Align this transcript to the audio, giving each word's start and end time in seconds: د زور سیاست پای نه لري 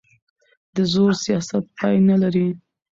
د 0.75 0.77
زور 0.93 1.11
سیاست 1.23 1.63
پای 1.77 1.95
نه 2.09 2.15
لري 2.21 2.47